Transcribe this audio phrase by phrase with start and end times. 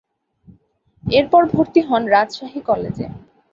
[1.03, 3.05] এরপর ভর্তি হন রাজশাহী কলেজে।